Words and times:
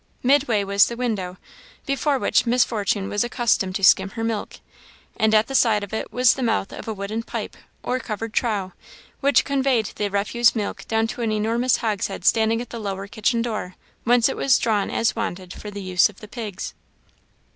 Midway 0.23 0.63
was 0.63 0.87
the 0.87 0.95
window, 0.95 1.37
before 1.85 2.17
which 2.17 2.47
Miss 2.47 2.63
Fortune 2.65 3.07
was 3.07 3.23
accustomed 3.23 3.75
to 3.75 3.83
skim 3.83 4.09
her 4.09 4.23
milk; 4.23 4.55
and 5.15 5.35
at 5.35 5.45
the 5.45 5.53
side 5.53 5.83
of 5.83 5.93
it 5.93 6.11
was 6.11 6.33
the 6.33 6.41
mouth 6.41 6.73
of 6.73 6.87
a 6.87 6.93
wooden 6.95 7.21
pipe, 7.21 7.55
or 7.83 7.99
covered 7.99 8.33
trough, 8.33 8.71
which 9.19 9.45
conveyed 9.45 9.91
the 9.97 10.09
refuse 10.09 10.55
milk 10.55 10.85
down 10.87 11.05
to 11.05 11.21
an 11.21 11.31
enormous 11.31 11.77
hogshead 11.77 12.25
standing 12.25 12.61
at 12.61 12.71
the 12.71 12.79
lower 12.79 13.05
kitchen 13.05 13.43
door, 13.43 13.75
whence 14.03 14.27
it 14.27 14.35
was 14.37 14.57
drawn 14.57 14.89
as 14.89 15.15
wanted 15.15 15.53
for 15.53 15.69
the 15.69 15.83
use 15.83 16.09
of 16.09 16.19
the 16.19 16.27
pigs. 16.27 16.73